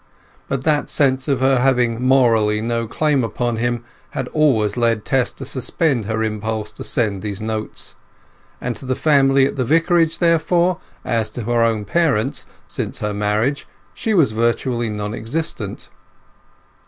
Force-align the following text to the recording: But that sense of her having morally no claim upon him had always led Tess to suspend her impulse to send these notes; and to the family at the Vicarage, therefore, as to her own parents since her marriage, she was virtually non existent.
But 0.47 0.63
that 0.63 0.89
sense 0.89 1.27
of 1.27 1.41
her 1.41 1.59
having 1.59 2.01
morally 2.01 2.59
no 2.59 2.87
claim 2.87 3.23
upon 3.23 3.57
him 3.57 3.83
had 4.17 4.27
always 4.29 4.75
led 4.75 5.05
Tess 5.05 5.31
to 5.33 5.45
suspend 5.45 6.05
her 6.05 6.23
impulse 6.23 6.71
to 6.71 6.83
send 6.83 7.21
these 7.21 7.39
notes; 7.39 7.95
and 8.59 8.75
to 8.77 8.87
the 8.87 8.95
family 8.95 9.45
at 9.45 9.57
the 9.57 9.63
Vicarage, 9.63 10.17
therefore, 10.17 10.79
as 11.05 11.29
to 11.29 11.43
her 11.43 11.61
own 11.61 11.85
parents 11.85 12.47
since 12.65 12.97
her 13.01 13.13
marriage, 13.13 13.67
she 13.93 14.15
was 14.15 14.31
virtually 14.31 14.89
non 14.89 15.13
existent. 15.13 15.89